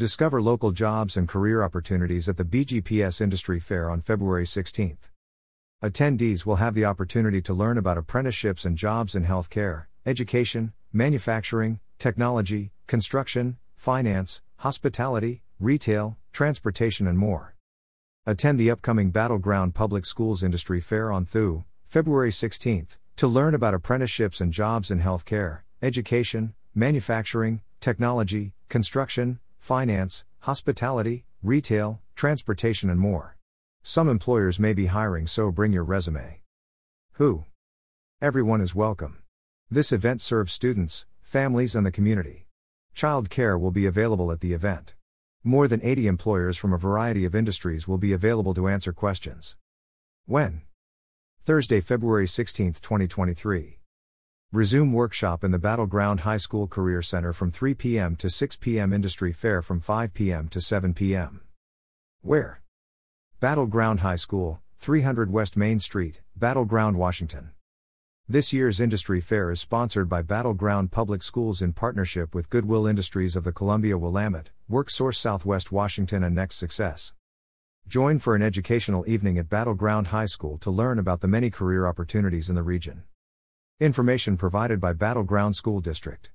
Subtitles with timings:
[0.00, 5.10] Discover local jobs and career opportunities at the BGPS Industry Fair on February 16th.
[5.84, 11.80] Attendees will have the opportunity to learn about apprenticeships and jobs in healthcare, education, manufacturing,
[11.98, 17.54] technology, construction, finance, hospitality, retail, transportation, and more.
[18.24, 23.54] Attend the upcoming Battle Ground Public Schools Industry Fair on THU, February 16th, to learn
[23.54, 32.98] about apprenticeships and jobs in healthcare, education, manufacturing, technology, construction, finance, hospitality, retail, transportation, and
[32.98, 33.36] more.
[33.82, 36.40] Some employers may be hiring, so bring your resume.
[37.12, 37.44] Who?
[38.22, 39.18] Everyone is welcome.
[39.70, 42.46] This event serves students, families, and the community.
[42.94, 44.94] Child care will be available at the event.
[45.44, 49.56] More than 80 employers from a variety of industries will be available to answer questions.
[50.26, 50.62] When?
[51.44, 53.79] Thursday, February 16, 2023.
[54.52, 58.16] Resume workshop in the Battle Ground High School Career Center from 3 p.m.
[58.16, 58.92] to 6 p.m.
[58.92, 60.48] Industry Fair from 5 p.m.
[60.48, 61.42] to 7 p.m.
[62.22, 62.60] Where?
[63.38, 67.50] Battle Ground High School, 300 West Main Street, Battle Ground, Washington.
[68.28, 72.88] This year's Industry Fair is sponsored by Battle Ground Public Schools in partnership with Goodwill
[72.88, 77.12] Industries of the Columbia Willamette, WorkSource Southwest Washington, and Next Success.
[77.86, 81.50] Join for an educational evening at Battle Ground High School to learn about the many
[81.50, 83.04] career opportunities in the region.
[83.80, 86.28] Information provided by Battle Ground School District.